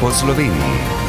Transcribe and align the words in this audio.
po 0.00 0.10
Sloveniji. 0.10 1.06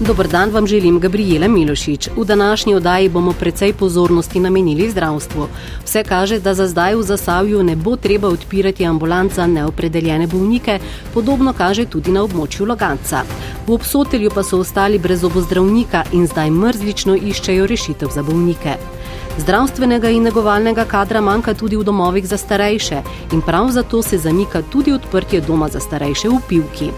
Dobr 0.00 0.28
dan 0.28 0.50
vam 0.50 0.66
želim, 0.66 1.00
Gabriela 1.00 1.48
Milošič. 1.48 2.08
V 2.16 2.24
današnji 2.24 2.74
oddaji 2.74 3.08
bomo 3.08 3.32
precej 3.32 3.72
pozornosti 3.72 4.40
namenili 4.40 4.90
zdravstvu. 4.90 5.48
Vse 5.84 6.04
kaže, 6.04 6.40
da 6.40 6.54
za 6.54 6.66
zdaj 6.68 6.94
v 6.94 7.02
zasavju 7.02 7.62
ne 7.62 7.76
bo 7.76 7.96
treba 7.96 8.28
odpirati 8.28 8.86
ambulant 8.86 9.32
za 9.32 9.46
neopredeljene 9.46 10.26
bolnike, 10.26 10.78
podobno 11.14 11.52
kaže 11.52 11.84
tudi 11.84 12.10
na 12.10 12.22
območju 12.22 12.66
Loganca. 12.66 13.24
V 13.66 13.72
obsotelju 13.72 14.30
pa 14.34 14.42
so 14.42 14.60
ostali 14.60 14.98
brez 14.98 15.24
obozdravnika 15.24 16.04
in 16.12 16.26
zdaj 16.26 16.50
mrzlično 16.50 17.16
iščejo 17.16 17.66
rešitev 17.66 18.08
za 18.14 18.22
bolnike. 18.22 18.95
Zdravstvenega 19.36 20.08
in 20.08 20.22
negovalnega 20.22 20.84
kadra 20.88 21.20
manjka 21.20 21.52
tudi 21.54 21.76
v 21.76 21.84
domovih 21.84 22.24
za 22.28 22.36
starejše 22.40 23.02
in 23.32 23.42
prav 23.42 23.68
zato 23.70 24.02
se 24.02 24.18
zamika 24.18 24.62
tudi 24.62 24.92
odprtje 24.92 25.40
doma 25.40 25.68
za 25.68 25.80
starejše 25.80 26.28
v 26.28 26.40
Pivki. 26.48 26.90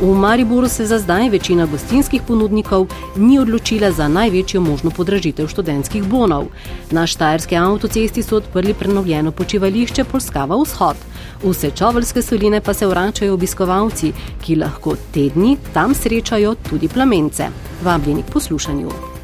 V 0.00 0.14
Mariboru 0.14 0.68
se 0.68 0.86
za 0.86 0.98
zdaj 0.98 1.30
večina 1.30 1.66
gostinskih 1.66 2.22
ponudnikov 2.22 2.86
ni 3.16 3.38
odločila 3.38 3.92
za 3.92 4.08
največjo 4.08 4.60
možno 4.60 4.90
podražitev 4.90 5.48
študentskih 5.48 6.04
bonov. 6.04 6.46
Na 6.90 7.06
Štajerski 7.06 7.56
avtocesti 7.56 8.22
so 8.22 8.36
odprli 8.36 8.74
prenovljeno 8.74 9.32
počivališče 9.32 10.04
Polskava 10.04 10.62
vzhod. 10.62 10.96
V 11.42 11.54
Sečoveljske 11.54 12.22
soline 12.22 12.60
pa 12.60 12.74
se 12.74 12.86
vračajo 12.86 13.34
obiskovalci, 13.34 14.12
ki 14.44 14.56
lahko 14.56 14.96
tedni 15.14 15.56
tam 15.72 15.94
srečajo 15.94 16.54
tudi 16.70 16.88
plamence. 16.88 17.48
Vabljeni 17.84 18.22
k 18.22 18.32
poslušanju. 18.32 19.15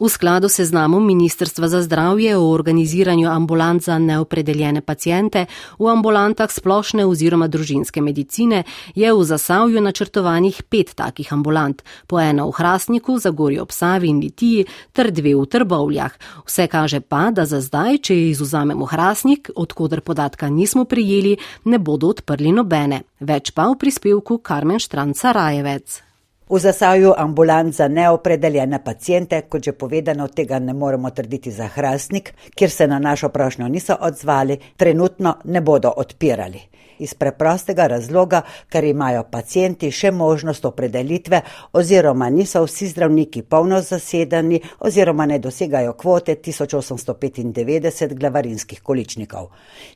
V 0.00 0.08
skladu 0.08 0.48
se 0.48 0.64
znamo 0.64 1.00
Ministrstva 1.00 1.68
za 1.68 1.82
zdravje 1.82 2.36
o 2.36 2.50
organiziranju 2.50 3.28
ambulant 3.30 3.82
za 3.82 3.98
neopredeljene 3.98 4.80
pacijente 4.80 5.46
v 5.78 5.86
ambulantah 5.86 6.50
splošne 6.50 7.06
oziroma 7.06 7.48
družinske 7.48 8.00
medicine 8.00 8.62
je 8.94 9.12
v 9.14 9.24
Zasavju 9.24 9.80
načrtovanih 9.80 10.62
pet 10.62 10.94
takih 10.94 11.32
ambulant, 11.32 11.82
po 12.06 12.20
ena 12.20 12.46
v 12.46 12.54
Hrastniku, 12.54 13.18
Zagorju 13.18 13.62
ob 13.62 13.72
Savi 13.72 14.08
in 14.08 14.20
Litiji 14.20 14.66
ter 14.92 15.10
dve 15.10 15.34
v 15.34 15.46
Trbovljah. 15.46 16.12
Vse 16.46 16.66
kaže 16.66 17.00
pa, 17.00 17.30
da 17.30 17.46
za 17.46 17.60
zdaj, 17.60 17.98
če 17.98 18.14
izuzamemo 18.30 18.86
Hrastnik, 18.86 19.50
odkudar 19.56 20.00
podatka 20.00 20.48
nismo 20.48 20.84
prijeli, 20.84 21.36
ne 21.64 21.78
bodo 21.78 22.14
odprli 22.14 22.52
nobene. 22.52 23.02
Več 23.20 23.50
pa 23.50 23.66
v 23.66 23.78
prispevku 23.82 24.38
Karmen 24.38 24.78
Štranca 24.78 25.32
Rajevec. 25.32 26.07
V 26.50 26.58
zasaju 26.58 27.12
ambulant 27.16 27.74
za 27.74 27.88
neopredeljene 27.88 28.84
pacijente, 28.84 29.40
kot 29.40 29.64
že 29.64 29.72
povedano, 29.72 30.28
tega 30.28 30.58
ne 30.58 30.72
moremo 30.72 31.10
trditi 31.10 31.50
za 31.52 31.66
hrastnik, 31.66 32.32
kjer 32.54 32.70
se 32.70 32.86
na 32.86 32.98
našo 32.98 33.28
prošnjo 33.28 33.68
niso 33.68 33.96
odzvali, 34.00 34.58
trenutno 34.76 35.36
ne 35.44 35.60
bodo 35.60 35.92
odpirali. 35.96 36.60
Iz 36.98 37.14
preprostega 37.14 37.86
razloga, 37.86 38.42
ker 38.68 38.84
imajo 38.84 39.24
pacijenti 39.30 39.90
še 39.90 40.10
možnost 40.10 40.64
opredelitve 40.64 41.40
oziroma 41.72 42.30
niso 42.30 42.64
vsi 42.64 42.88
zdravniki 42.88 43.42
polno 43.42 43.80
zasedeni 43.80 44.60
oziroma 44.80 45.26
ne 45.26 45.38
dosegajo 45.38 45.92
kvote 45.92 46.34
1895 46.34 48.14
glavarinskih 48.14 48.82
količnikov. 48.82 49.48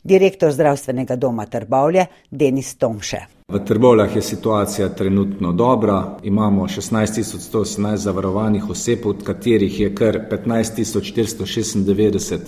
Direktor 0.04 0.52
zdravstvenega 0.52 1.16
doma 1.16 1.46
Trbavlje 1.46 2.06
Denis 2.30 2.74
Tomše. 2.74 3.42
V 3.52 3.64
Trbovljah 3.64 4.16
je 4.16 4.22
situacija 4.22 4.88
trenutno 4.88 5.52
dobra, 5.52 6.18
imamo 6.22 6.62
16.118 6.62 7.96
zavarovanih 7.96 8.70
oseb, 8.70 9.06
od 9.06 9.24
katerih 9.24 9.80
je 9.80 9.94
kar 9.94 10.18
15.496 10.30 12.34
eh, 12.34 12.38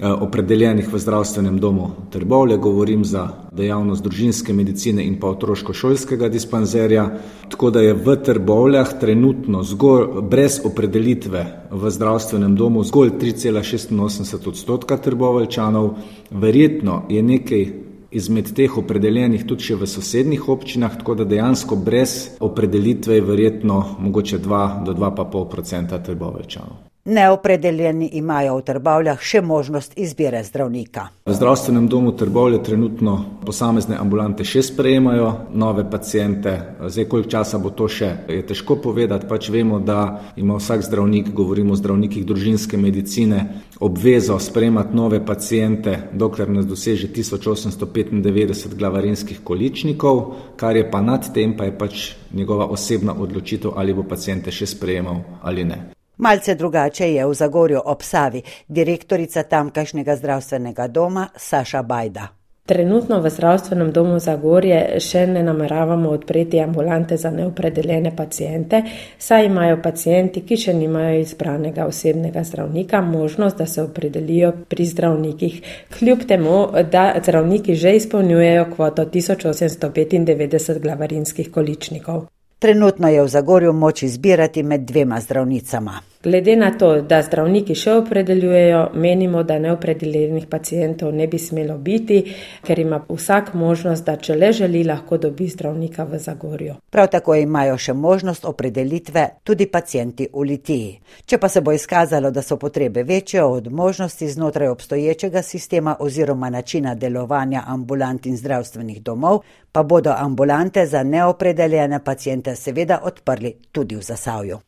opredeljenih 0.00 0.88
v 0.92 0.98
zdravstvenem 0.98 1.58
domu 1.58 1.90
Trbovlje, 2.10 2.56
govorim 2.56 3.04
za 3.04 3.28
dejavnost 3.52 4.02
družinske 4.02 4.52
medicine 4.52 5.04
in 5.04 5.18
pa 5.20 5.28
otroško-šolskega 5.28 6.28
dispanzerja. 6.28 7.10
Tako 7.50 7.70
da 7.70 7.80
je 7.80 7.94
v 7.94 8.16
Trbovljah 8.24 8.98
trenutno 9.00 9.62
zgolj 9.62 10.22
brez 10.22 10.60
opredelitve 10.64 11.46
v 11.70 11.90
zdravstvenem 11.90 12.56
domu 12.56 12.84
zgolj 12.84 13.10
3,86 13.20 14.48
odstotka 14.48 14.96
trboveljčanov, 14.96 15.94
verjetno 16.30 17.02
je 17.08 17.22
nekaj 17.22 17.66
izmed 18.12 18.52
teh 18.56 18.78
opredeljenih 18.78 19.46
tudi 19.48 19.70
še 19.70 19.76
v 19.80 19.88
sosednjih 19.88 20.48
občinah, 20.52 20.98
tako 21.00 21.14
da 21.14 21.24
dejansko 21.24 21.76
brez 21.76 22.36
opredelitve 22.40 23.20
je 23.20 23.26
verjetno 23.28 23.82
mogoče 23.98 24.38
2 24.38 24.84
do 24.84 24.92
2,5 24.92 25.48
odstotka 25.48 25.98
trboveljčanov. 25.98 26.91
Neopredeljeni 27.04 28.10
imajo 28.12 28.56
v 28.56 28.62
Trbovljah 28.62 29.22
še 29.26 29.40
možnost 29.42 29.96
izbire 29.98 30.38
zdravnika. 30.46 31.08
V 31.26 31.34
zdravstvenem 31.34 31.88
domu 31.90 32.12
Trbovlje 32.14 32.60
trenutno 32.62 33.14
posamezne 33.42 33.96
ambulante 33.98 34.44
še 34.46 34.60
sprejemajo 34.62 35.32
nove 35.50 35.82
pacijente. 35.90 36.52
Zdaj, 36.86 37.08
koliko 37.10 37.30
časa 37.32 37.58
bo 37.58 37.72
to 37.74 37.88
še, 37.90 38.10
je 38.30 38.44
težko 38.46 38.76
povedati, 38.84 39.26
pač 39.26 39.48
vemo, 39.50 39.80
da 39.82 40.20
ima 40.38 40.60
vsak 40.60 40.84
zdravnik, 40.86 41.32
govorimo 41.34 41.74
o 41.74 41.78
zdravnikih 41.80 42.22
družinske 42.26 42.78
medicine, 42.78 43.40
obvezo 43.82 44.36
sprejemati 44.38 44.94
nove 44.94 45.18
pacijente, 45.26 45.96
dokler 46.14 46.52
ne 46.54 46.62
doseže 46.62 47.08
1895 47.10 48.76
glavarinskih 48.78 49.40
količnikov, 49.42 50.22
kar 50.54 50.78
je 50.78 50.86
pa 50.86 51.02
nad 51.02 51.26
tem, 51.34 51.56
pa 51.58 51.66
je 51.66 51.74
pač 51.82 52.06
njegova 52.30 52.70
osebna 52.70 53.18
odločitev, 53.18 53.74
ali 53.74 53.90
bo 53.90 54.06
pacijente 54.06 54.54
še 54.54 54.70
sprejemal 54.76 55.18
ali 55.42 55.66
ne. 55.66 55.80
Malce 56.22 56.54
drugače 56.54 57.12
je 57.12 57.26
v 57.26 57.34
Zagorju 57.34 57.80
ob 57.84 58.02
Savi, 58.02 58.42
direktorica 58.68 59.42
tamkajšnjega 59.42 60.16
zdravstvenega 60.16 60.86
doma 60.88 61.28
Saša 61.36 61.82
Bajda. 61.82 62.28
Trenutno 62.66 63.20
v 63.20 63.30
zdravstvenem 63.30 63.90
domu 63.92 64.20
Zagorje 64.22 65.00
še 65.02 65.24
ne 65.26 65.42
nameravamo 65.42 66.10
odpreti 66.14 66.60
ambulante 66.62 67.16
za 67.16 67.30
neopredeljene 67.30 68.12
pacijente, 68.16 68.82
saj 69.18 69.46
imajo 69.46 69.80
pacijenti, 69.82 70.44
ki 70.46 70.56
še 70.56 70.74
nimajo 70.74 71.16
izbranega 71.24 71.88
osebnega 71.90 72.44
zdravnika, 72.46 73.00
možnost, 73.00 73.58
da 73.58 73.66
se 73.66 73.82
opredelijo 73.82 74.52
pri 74.68 74.86
zdravnikih, 74.86 75.58
kljub 75.98 76.22
temu, 76.28 76.68
da 76.92 77.08
zdravniki 77.18 77.74
že 77.74 77.96
izpolnjujejo 77.96 78.70
kvoto 78.76 79.08
1895 79.10 80.78
glavarinskih 80.78 81.50
količnikov. 81.50 82.24
Trenutno 82.62 83.08
je 83.10 83.22
v 83.22 83.28
Zagorju 83.28 83.72
moč 83.72 84.06
izbirati 84.06 84.62
med 84.62 84.86
dvema 84.86 85.20
zdravnicama. 85.20 86.11
Glede 86.22 86.56
na 86.56 86.70
to, 86.78 87.00
da 87.02 87.18
zdravniki 87.22 87.74
še 87.74 87.96
opredeljujejo, 87.98 88.82
menimo, 88.94 89.40
da 89.42 89.56
neopredeljenih 89.58 90.46
pacijentov 90.46 91.10
ne 91.14 91.26
bi 91.26 91.38
smelo 91.38 91.74
biti, 91.82 92.20
ker 92.62 92.78
ima 92.78 93.00
vsak 93.08 93.54
možnost, 93.58 94.06
da 94.06 94.14
če 94.16 94.36
le 94.38 94.52
želi, 94.54 94.84
lahko 94.86 95.18
dobi 95.18 95.48
zdravnika 95.50 96.06
v 96.06 96.22
Zagorju. 96.22 96.76
Prav 96.94 97.10
tako 97.10 97.34
imajo 97.34 97.74
še 97.78 97.96
možnost 97.98 98.46
opredelitve 98.46 99.26
tudi 99.42 99.66
pacijenti 99.66 100.30
v 100.32 100.46
Litiji. 100.46 100.94
Če 101.26 101.42
pa 101.42 101.50
se 101.50 101.60
bo 101.60 101.74
izkazalo, 101.74 102.30
da 102.30 102.42
so 102.42 102.56
potrebe 102.56 103.02
večje 103.02 103.42
od 103.42 103.72
možnosti 103.72 104.28
znotraj 104.28 104.68
obstoječega 104.68 105.42
sistema 105.42 105.96
oziroma 105.98 106.50
načina 106.50 106.94
delovanja 106.94 107.64
ambulant 107.66 108.26
in 108.26 108.36
zdravstvenih 108.36 109.02
domov, 109.02 109.42
pa 109.72 109.82
bodo 109.82 110.14
ambulante 110.16 110.86
za 110.86 111.02
neopredeljene 111.02 112.04
pacijente 112.04 112.56
seveda 112.56 113.00
odprli 113.02 113.58
tudi 113.72 113.96
v 113.96 114.02
Zasavju. 114.02 114.62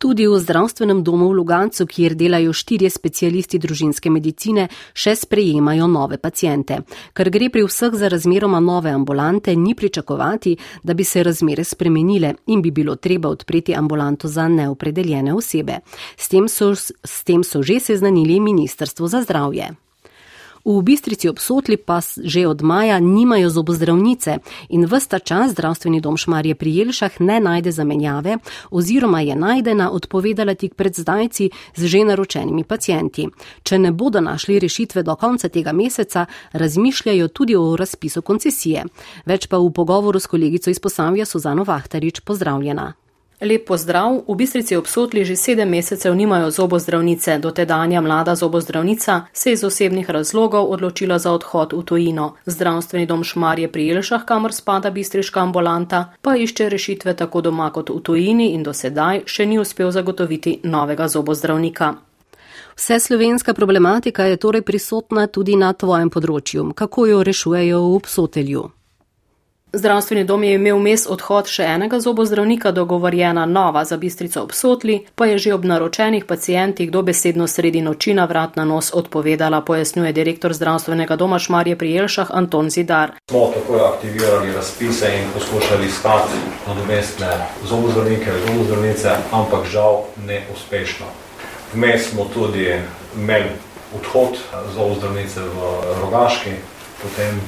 Tudi 0.00 0.24
v 0.24 0.38
zdravstvenem 0.40 1.04
domu 1.04 1.28
v 1.28 1.36
Lugancu, 1.36 1.84
kjer 1.84 2.14
delajo 2.16 2.54
štirje 2.56 2.88
specialisti 2.88 3.58
družinske 3.60 4.08
medicine, 4.08 4.64
še 4.96 5.12
sprejemajo 5.12 5.84
nove 5.92 6.16
pacijente. 6.16 6.78
Ker 7.12 7.28
gre 7.28 7.50
pri 7.52 7.66
vseh 7.66 7.92
za 7.92 8.08
razmeroma 8.08 8.62
nove 8.64 8.88
ambulante, 8.96 9.52
ni 9.52 9.74
pričakovati, 9.76 10.54
da 10.80 10.96
bi 10.96 11.04
se 11.04 11.20
razmere 11.20 11.66
spremenile 11.68 12.32
in 12.48 12.64
bi 12.64 12.72
bilo 12.72 12.96
treba 12.96 13.28
odpreti 13.28 13.76
ambulanto 13.76 14.28
za 14.28 14.48
neopredeljene 14.48 15.36
osebe. 15.36 15.82
S 16.16 16.32
tem 16.32 16.48
so, 16.48 16.72
s 16.72 17.20
tem 17.28 17.44
so 17.44 17.60
že 17.60 17.76
seznanili 17.80 18.40
Ministrstvo 18.40 19.04
za 19.04 19.20
zdravje. 19.20 19.68
V 20.64 20.82
Bistrici 20.82 21.28
obsotli 21.28 21.76
pa 21.76 22.00
že 22.00 22.46
od 22.46 22.62
maja 22.62 23.00
nimajo 23.00 23.50
zobozdravnice 23.50 24.38
in 24.68 24.84
vsta 24.84 25.18
čas 25.18 25.52
zdravstveni 25.52 26.00
dom 26.00 26.16
Šmarje 26.16 26.54
pri 26.54 26.76
Jelšah 26.76 27.20
ne 27.20 27.40
najde 27.40 27.72
zamenjave 27.72 28.36
oziroma 28.70 29.20
je 29.20 29.36
najdena 29.36 29.90
odpovedala 29.90 30.54
tik 30.54 30.74
pred 30.74 30.94
zdajci 30.94 31.50
z 31.76 31.86
že 31.86 32.04
naročenimi 32.04 32.64
pacijenti. 32.64 33.28
Če 33.62 33.78
ne 33.78 33.92
bodo 33.92 34.20
našli 34.20 34.58
rešitve 34.58 35.02
do 35.02 35.16
konca 35.16 35.48
tega 35.48 35.72
meseca, 35.72 36.26
razmišljajo 36.52 37.28
tudi 37.28 37.56
o 37.56 37.76
razpisu 37.76 38.22
koncesije. 38.22 38.84
Več 39.26 39.46
pa 39.46 39.58
v 39.58 39.72
pogovoru 39.72 40.20
s 40.20 40.26
kolegico 40.26 40.70
iz 40.70 40.78
Posavja 40.78 41.24
Suzano 41.24 41.64
Vahtarič 41.64 42.20
pozdravljena. 42.20 42.92
Lep 43.40 43.66
pozdrav. 43.66 44.20
V 44.28 44.34
Bistrici 44.36 44.76
obsotli 44.76 45.24
že 45.24 45.36
sedem 45.36 45.68
mesecev 45.68 46.14
nimajo 46.14 46.50
zobozdravnice. 46.50 47.38
Dotedanja 47.38 48.00
mlada 48.00 48.34
zobozdravnica 48.34 49.22
se 49.32 49.50
je 49.50 49.52
iz 49.52 49.64
osebnih 49.64 50.10
razlogov 50.10 50.68
odločila 50.72 51.18
za 51.18 51.32
odhod 51.32 51.72
v 51.72 51.82
tujino. 51.82 52.34
Zdravstveni 52.46 53.06
dom 53.06 53.24
Šmarje 53.24 53.72
pri 53.72 53.86
Jelšah, 53.86 54.24
kamor 54.24 54.52
spada 54.52 54.90
bistriška 54.90 55.40
ambulanta, 55.40 56.12
pa 56.22 56.36
išče 56.36 56.68
rešitve 56.68 57.16
tako 57.16 57.40
doma 57.40 57.70
kot 57.72 57.90
v 57.90 58.00
tujini 58.00 58.52
in 58.52 58.62
do 58.62 58.72
sedaj 58.72 59.22
še 59.26 59.46
ni 59.46 59.58
uspel 59.58 59.90
zagotoviti 59.90 60.60
novega 60.64 61.08
zobozdravnika. 61.08 61.94
Vse 62.76 63.00
slovenska 63.00 63.54
problematika 63.54 64.24
je 64.24 64.36
torej 64.36 64.62
prisotna 64.62 65.26
tudi 65.26 65.56
na 65.56 65.72
tvojem 65.72 66.10
področju. 66.10 66.72
Kako 66.74 67.06
jo 67.06 67.22
rešujejo 67.24 67.80
v 67.80 67.96
obsotelju? 67.96 68.79
Zdravstveni 69.72 70.24
dom 70.24 70.44
je 70.44 70.54
imel 70.54 70.78
mes 70.82 71.04
odhod 71.06 71.46
še 71.46 71.62
enega 71.62 72.00
zobozdravnika, 72.02 72.72
dogovorjena 72.74 73.44
nova 73.46 73.84
za 73.84 73.96
bistrico 74.02 74.42
obsotli, 74.42 74.96
pa 75.14 75.28
je 75.30 75.36
že 75.38 75.52
ob 75.54 75.64
naročenih 75.64 76.24
pacijentih 76.24 76.90
dobesedno 76.90 77.46
sredi 77.46 77.78
noči 77.80 78.14
na 78.14 78.24
vrat 78.24 78.56
na 78.56 78.64
nos 78.64 78.90
odpovedala, 78.94 79.60
pojasnjuje 79.60 80.12
direktor 80.12 80.54
zdravstvenega 80.58 81.16
doma 81.16 81.38
Šmarje 81.38 81.76
pri 81.78 81.92
Jelšah 81.92 82.34
Anton 82.34 82.70
Zidar. 82.70 83.14
Smo 83.30 83.44
takoj 83.54 83.80
aktivirali 83.92 84.52
razpise 84.52 85.12
in 85.20 85.30
poskušali 85.38 85.86
iskati 85.86 86.42
nadomestne 86.66 87.30
zobozdravnike, 87.62 88.30
zobozdravnice, 88.46 89.16
ampak 89.30 89.70
žal 89.70 90.02
ne 90.26 90.42
uspešno. 90.50 91.06
Vmes 91.74 92.10
smo 92.10 92.26
tudi 92.34 92.74
imeli 93.16 93.54
odhod 93.94 94.34
zobozdravnice 94.74 95.46
v 95.46 95.74
Rogaški, 96.02 96.58
potem 97.02 97.38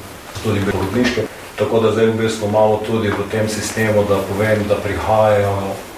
tudi 0.44 0.60
v 0.60 0.70
Rodniški. 0.70 1.31
Tako 1.62 1.81
da 1.81 1.93
zdaj 1.93 2.06
v 2.06 2.19
bistvu 2.19 2.49
malo 2.50 2.81
tudi 2.87 3.09
v 3.09 3.23
tem 3.31 3.49
sistemu, 3.49 4.03
da 4.09 4.19
povem, 4.29 4.64
da 4.69 4.75
prihajajo 4.75 5.53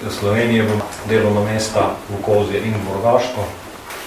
iz 0.07 0.13
Slovenije 0.13 0.61
v 0.63 0.77
delovna 1.09 1.41
mesta 1.41 1.97
v 2.09 2.21
Kozje 2.21 2.61
in 2.61 2.73
v 2.73 2.93
Rogaško. 2.93 3.41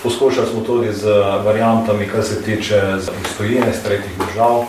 Poskušali 0.02 0.46
smo 0.46 0.60
tudi 0.60 0.93
z 0.93 1.10
variantami, 1.44 2.06
kar 2.06 2.22
se 2.22 2.43
tiče 2.43 2.82
iz 2.99 3.37
tujine, 3.38 3.66
iz 3.70 3.82
tretjih 3.82 4.14
držav. 4.19 4.64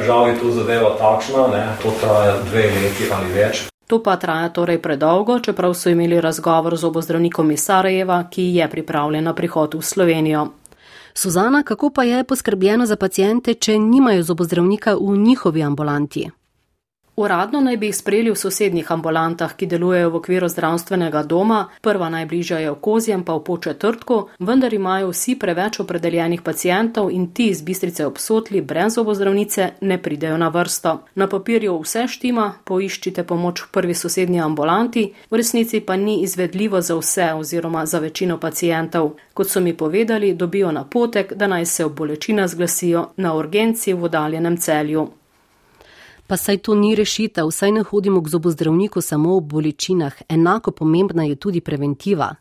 Žal 0.00 0.28
je 0.28 0.38
tu 0.40 0.50
zadeva 0.50 0.96
takšna, 0.98 1.46
ne? 1.52 1.66
to 1.82 1.92
traja 2.00 2.40
dve 2.48 2.62
leti 2.62 3.12
ali 3.12 3.32
več. 3.32 3.68
To 3.86 4.00
pa 4.02 4.16
traja 4.16 4.48
torej 4.48 4.80
predolgo, 4.80 5.36
čeprav 5.38 5.74
so 5.74 5.92
imeli 5.92 6.20
razgovor 6.20 6.76
z 6.76 6.84
obozdravnikom 6.84 7.50
iz 7.50 7.60
Sarajeva, 7.60 8.24
ki 8.30 8.56
je 8.56 8.68
pripravljen 8.68 9.24
na 9.24 9.34
prihod 9.34 9.74
v 9.74 9.82
Slovenijo. 9.82 10.48
Suzana, 11.14 11.62
kako 11.62 11.90
pa 11.90 12.04
je 12.04 12.24
poskrbljeno 12.24 12.86
za 12.86 12.96
pacijente, 12.96 13.54
če 13.54 13.78
nimajo 13.78 14.22
zobozdravnika 14.22 14.94
v 14.94 15.16
njihovi 15.16 15.62
ambulanti? 15.62 16.30
Uradno 17.16 17.60
naj 17.60 17.76
bi 17.76 17.86
jih 17.86 17.96
sprejeli 17.96 18.30
v 18.30 18.38
sosednjih 18.40 18.90
ambulantah, 18.92 19.52
ki 19.56 19.66
delujejo 19.68 20.10
v 20.10 20.16
okviru 20.16 20.48
zdravstvenega 20.48 21.20
doma, 21.28 21.66
prva 21.84 22.08
najbližja 22.08 22.58
je 22.62 22.70
v 22.72 22.78
Kozjem, 22.80 23.24
pa 23.24 23.36
v 23.36 23.44
Početrtku, 23.44 24.16
vendar 24.40 24.72
imajo 24.72 25.10
vsi 25.12 25.36
preveč 25.36 25.80
opredeljenih 25.84 26.40
pacijentov 26.40 27.12
in 27.12 27.28
ti 27.36 27.50
iz 27.52 27.60
bistrice 27.62 28.06
obsotli 28.06 28.64
brez 28.64 28.96
zobozdravnice 28.96 29.68
ne 29.80 30.00
pridejo 30.02 30.40
na 30.40 30.48
vrsto. 30.48 30.96
Na 31.14 31.28
papirju 31.28 31.76
vse 31.84 32.08
štima, 32.08 32.48
poiščite 32.64 33.28
pomoč 33.28 33.66
v 33.66 33.72
prvi 33.76 33.94
sosednji 33.94 34.40
ambulanti, 34.40 35.12
v 35.30 35.36
resnici 35.36 35.84
pa 35.84 35.96
ni 35.96 36.22
izvedljivo 36.24 36.80
za 36.80 36.96
vse 36.96 37.32
oziroma 37.36 37.86
za 37.86 37.98
večino 37.98 38.40
pacijentov. 38.40 39.18
Kot 39.34 39.50
so 39.50 39.60
mi 39.60 39.76
povedali, 39.76 40.32
dobijo 40.34 40.72
napotek, 40.72 41.34
da 41.34 41.46
naj 41.46 41.66
se 41.66 41.84
ob 41.84 41.92
bolečina 41.92 42.48
zglasijo 42.48 43.10
na 43.16 43.36
urgenci 43.36 43.92
v 43.92 44.04
oddaljenem 44.04 44.56
celju 44.56 45.10
pa 46.32 46.36
saj 46.36 46.58
to 46.64 46.74
ni 46.74 46.94
rešitev, 46.94 47.50
saj 47.50 47.72
ne 47.72 47.82
hodimo 47.82 48.22
k 48.22 48.28
zobozdravniku 48.28 49.00
samo 49.00 49.36
ob 49.36 49.44
bolečinah, 49.44 50.14
enako 50.28 50.70
pomembna 50.70 51.24
je 51.24 51.34
tudi 51.36 51.60
preventiva. 51.60 52.34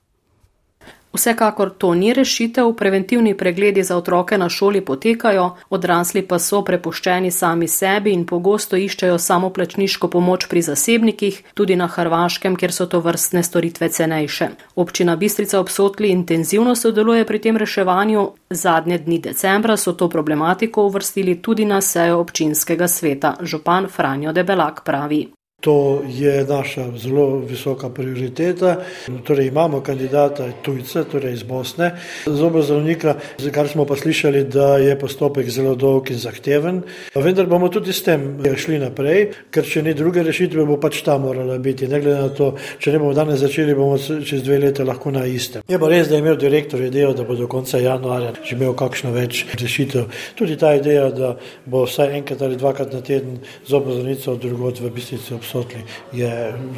Vsekakor 1.13 1.69
to 1.77 1.93
ni 1.93 2.13
rešitev, 2.13 2.73
preventivni 2.73 3.37
pregledi 3.37 3.83
za 3.83 3.97
otroke 3.97 4.37
na 4.37 4.49
šoli 4.49 4.81
potekajo, 4.85 5.55
odrasli 5.69 6.21
pa 6.27 6.39
so 6.39 6.61
prepuščeni 6.63 7.31
sami 7.31 7.67
sebi 7.67 8.13
in 8.13 8.23
pogosto 8.25 8.79
iščejo 8.79 9.17
samoplačniško 9.17 10.07
pomoč 10.07 10.47
pri 10.47 10.61
zasebnikih, 10.61 11.41
tudi 11.53 11.75
na 11.75 11.87
Hrvaškem, 11.87 12.55
kjer 12.55 12.71
so 12.71 12.85
to 12.85 12.99
vrstne 12.99 13.43
storitve 13.43 13.89
cenejše. 13.89 14.49
Občina 14.75 15.15
Bistrica 15.15 15.59
obsotli 15.59 16.09
intenzivno 16.15 16.75
sodeluje 16.75 17.25
pri 17.25 17.39
tem 17.39 17.57
reševanju, 17.57 18.25
zadnje 18.49 18.97
dni 18.97 19.19
decembra 19.19 19.77
so 19.77 19.93
to 19.93 20.09
problematiko 20.09 20.87
uvrstili 20.87 21.41
tudi 21.41 21.65
na 21.65 21.81
sejo 21.81 22.23
občinskega 22.23 22.87
sveta. 22.87 23.35
Župan 23.41 23.87
Franjo 23.87 24.31
Debelak 24.31 24.83
pravi. 24.83 25.27
To 25.61 26.01
je 26.09 26.45
naša 26.45 26.97
zelo 26.97 27.37
visoka 27.37 27.89
prioriteta. 27.89 28.75
Torej, 29.23 29.47
imamo 29.47 29.81
kandidata 29.81 30.47
tujce, 30.61 31.03
torej 31.03 31.33
iz 31.33 31.43
Bosne, 31.43 31.91
zobozdravnika, 32.25 33.15
za 33.37 33.51
kar 33.51 33.67
smo 33.67 33.85
pa 33.85 33.95
slišali, 33.95 34.43
da 34.43 34.77
je 34.77 34.99
postopek 34.99 35.49
zelo 35.49 35.75
dolg 35.75 36.09
in 36.11 36.17
zahteven. 36.17 36.81
Vendar 37.15 37.45
bomo 37.45 37.69
tudi 37.69 37.93
s 37.93 38.01
tem 38.03 38.41
šli 38.57 38.79
naprej, 38.81 39.27
ker 39.53 39.65
če 39.65 39.83
ni 39.85 39.93
druge 39.93 40.23
rešitve, 40.25 40.65
bo 40.65 40.79
pač 40.81 41.03
ta 41.05 41.19
morala 41.21 41.59
biti. 41.61 41.87
Ne 41.87 42.01
glede 42.01 42.17
na 42.17 42.33
to, 42.33 42.55
če 42.81 42.95
ne 42.95 43.03
bomo 43.03 43.13
danes 43.13 43.45
začeli, 43.45 43.77
bomo 43.77 44.01
čez 44.01 44.41
dve 44.41 44.57
leta 44.65 44.83
lahko 44.83 45.13
na 45.13 45.27
istem. 45.29 45.61
Je 45.69 45.77
pa 45.77 45.91
res, 45.93 46.09
da 46.09 46.17
je 46.17 46.25
imel 46.25 46.41
direktor 46.41 46.81
idejo, 46.81 47.13
da 47.13 47.27
bo 47.27 47.37
do 47.37 47.45
konca 47.47 47.77
januarja 47.77 48.33
že 48.41 48.55
imel 48.55 48.73
kakšno 48.73 49.13
več 49.13 49.45
rešitev. 49.61 50.09
Tudi 50.35 50.57
ta 50.57 50.73
ideja, 50.73 51.11
da 51.13 51.35
bo 51.69 51.85
vsaj 51.85 52.17
enkrat 52.17 52.41
ali 52.41 52.57
dvakrat 52.57 52.93
na 52.97 53.05
teden 53.05 53.37
zobozdravnica 53.69 54.31
od 54.31 54.41
drugot 54.41 54.81
v 54.81 54.89
Bistrici 54.89 55.33
obsodila 55.35 55.50
sotli, 55.51 55.83
je 56.13 56.31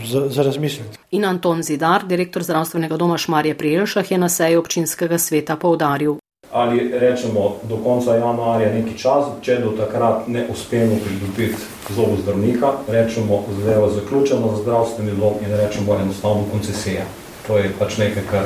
za, 0.05 0.25
za 0.29 0.43
razmisliti. 0.43 0.97
In 1.11 1.25
Anton 1.25 1.63
Zidar, 1.63 2.05
direktor 2.07 2.43
zdravstvenega 2.43 2.97
doma 2.97 3.17
Šmarje 3.17 3.57
pri 3.57 3.75
Elšah, 3.75 4.11
je 4.11 4.17
na 4.17 4.29
seji 4.29 4.57
občinskega 4.57 5.17
sveta 5.17 5.55
povdaril. 5.55 6.17
Ali 6.53 6.91
rečemo 6.99 7.55
do 7.69 7.77
konca 7.77 8.15
januarja 8.15 8.73
neki 8.73 8.97
čas, 8.97 9.25
če 9.41 9.55
do 9.63 9.71
takrat 9.77 10.27
ne 10.27 10.45
uspemo 10.53 10.99
pridobiti 11.05 11.57
zobu 11.95 12.19
zdravnika, 12.21 12.73
rečemo 12.87 13.43
zadevo 13.57 13.89
zaključeno 13.89 14.51
za 14.55 14.61
zdravstveni 14.61 15.15
dom 15.17 15.41
in 15.41 15.55
rečemo 15.57 15.95
enostavno 15.95 16.45
koncesija. 16.51 17.05
To 17.47 17.57
je 17.57 17.71
pač 17.79 17.97
nekaj, 17.97 18.23
kar 18.29 18.45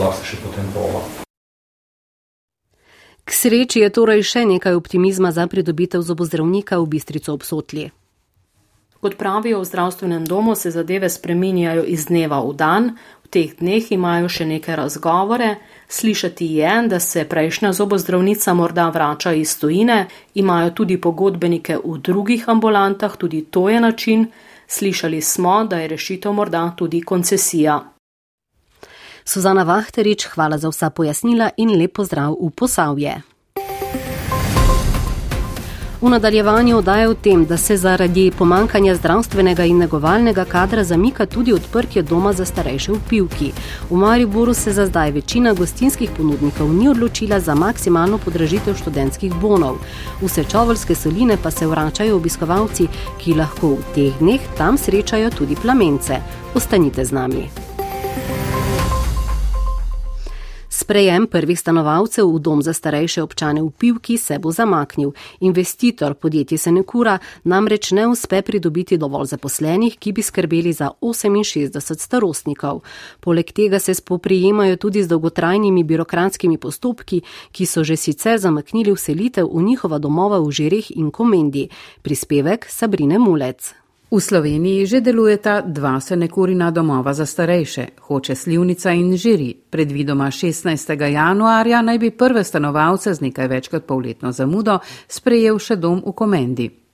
lahko 0.00 0.24
še 0.24 0.40
potem 0.44 0.72
prova. 0.72 1.04
K 3.26 3.34
sreči 3.34 3.84
je 3.84 3.90
torej 3.90 4.22
še 4.22 4.46
nekaj 4.46 4.74
optimizma 4.78 5.32
za 5.34 5.46
pridobitev 5.50 6.00
zobozdravnika 6.00 6.78
v 6.78 6.86
Bistrico 6.86 7.34
obsotli. 7.34 7.90
Kot 9.06 9.14
pravijo 9.18 9.60
v 9.60 9.64
zdravstvenem 9.64 10.24
domu, 10.26 10.54
se 10.54 10.70
zadeve 10.70 11.06
spreminjajo 11.10 11.84
iz 11.86 12.06
dneva 12.06 12.40
v 12.42 12.54
dan, 12.58 12.88
v 13.22 13.28
teh 13.30 13.52
dneh 13.54 13.92
imajo 13.94 14.26
še 14.26 14.42
neke 14.50 14.74
razgovore, 14.74 15.52
slišati 15.86 16.48
je, 16.58 16.72
da 16.90 16.98
se 16.98 17.22
prejšnja 17.22 17.70
zobozdravnica 17.72 18.54
morda 18.54 18.88
vrača 18.90 19.30
iz 19.38 19.52
tujine, 19.62 20.08
imajo 20.34 20.72
tudi 20.82 20.98
pogodbenike 20.98 21.78
v 21.84 22.00
drugih 22.02 22.48
ambulantah, 22.50 23.14
tudi 23.14 23.44
to 23.46 23.68
je 23.70 23.78
način, 23.80 24.26
slišali 24.66 25.22
smo, 25.22 25.62
da 25.70 25.78
je 25.78 25.94
rešitev 25.94 26.34
morda 26.34 26.64
tudi 26.74 27.04
koncesija. 27.06 27.78
Suzana 29.22 29.62
Vahterič, 29.62 30.26
hvala 30.34 30.58
za 30.58 30.74
vsa 30.74 30.90
pojasnila 30.90 31.52
in 31.56 31.78
lepo 31.78 32.02
zdrav 32.02 32.34
v 32.42 32.50
posavje. 32.50 33.22
V 36.00 36.08
nadaljevanju 36.08 36.76
odaja 36.76 37.10
o 37.10 37.14
tem, 37.14 37.44
da 37.46 37.56
se 37.56 37.76
zaradi 37.76 38.30
pomankanja 38.38 38.94
zdravstvenega 38.94 39.64
in 39.64 39.78
negovalnega 39.78 40.44
kadra 40.44 40.84
zamika 40.84 41.26
tudi 41.26 41.52
odprtje 41.52 42.02
doma 42.02 42.32
za 42.32 42.44
starejše 42.44 42.92
v 42.92 42.98
Pivki. 43.08 43.52
V 43.90 43.96
Mariboru 43.96 44.54
se 44.54 44.72
za 44.72 44.86
zdaj 44.86 45.10
večina 45.10 45.54
gostinskih 45.54 46.10
ponudnikov 46.16 46.72
ni 46.72 46.88
odločila 46.88 47.40
za 47.40 47.54
maksimalno 47.54 48.18
podražitev 48.18 48.76
študentskih 48.76 49.34
bonov. 49.34 49.78
V 50.20 50.28
Sečovolske 50.28 50.94
soline 50.94 51.38
pa 51.42 51.50
se 51.50 51.66
vračajo 51.66 52.16
obiskovalci, 52.16 52.88
ki 53.18 53.34
lahko 53.34 53.68
v 53.68 53.94
teh 53.94 54.18
dneh 54.20 54.40
tam 54.58 54.78
srečajo 54.78 55.30
tudi 55.30 55.56
plamence. 55.56 56.20
Ostanite 56.54 57.04
z 57.04 57.12
nami. 57.12 57.75
Sprejem 60.76 61.24
prvih 61.26 61.56
stanovalcev 61.56 62.28
v 62.28 62.38
dom 62.38 62.60
za 62.60 62.76
starejše 62.76 63.22
občane 63.24 63.62
v 63.64 63.70
Pivki 63.72 64.18
se 64.20 64.36
bo 64.38 64.52
zamaknil. 64.52 65.16
Investitor 65.40 66.14
podjetje 66.14 66.58
Senekura 66.58 67.18
namreč 67.44 67.90
ne 67.96 68.04
uspe 68.06 68.42
pridobiti 68.42 68.98
dovolj 69.00 69.32
zaposlenih, 69.32 69.96
ki 69.96 70.12
bi 70.12 70.22
skrbeli 70.22 70.72
za 70.72 70.90
68 71.00 71.80
starostnikov. 71.96 72.82
Poleg 73.20 73.52
tega 73.56 73.78
se 73.78 73.94
spoprijemajo 73.94 74.76
tudi 74.76 75.02
z 75.02 75.08
dolgotrajnimi 75.08 75.84
birokratskimi 75.84 76.58
postopki, 76.58 77.22
ki 77.52 77.66
so 77.66 77.84
že 77.84 77.96
sicer 77.96 78.36
zamaknili 78.38 78.92
vselitev 78.92 79.48
v 79.48 79.62
njihova 79.62 79.98
domova 79.98 80.44
v 80.44 80.52
Žireh 80.52 80.90
in 80.90 81.10
Komendi. 81.10 81.68
Prispevek 82.02 82.68
Sabrine 82.68 83.18
Mulec. 83.18 83.85
V 84.06 84.22
Sloveniji 84.22 84.86
že 84.86 85.00
delujeta 85.02 85.66
dva 85.66 85.98
senekurina 86.00 86.70
domova 86.70 87.10
za 87.10 87.26
starejše, 87.26 87.86
hoče 88.06 88.34
Slivnica 88.34 88.94
in 88.94 89.16
Žiri. 89.16 89.54
Predvidoma 89.70 90.30
16. 90.30 91.10
januarja 91.10 91.82
naj 91.82 91.98
bi 91.98 92.10
prve 92.10 92.44
stanovalce 92.44 93.14
z 93.14 93.20
nekaj 93.20 93.48
več 93.48 93.68
kot 93.68 93.82
polletno 93.82 94.30
zamudo 94.32 94.78
sprejel 95.08 95.58
še 95.58 95.76
dom 95.76 95.98
v 96.06 96.14
Komendi. 96.14 96.85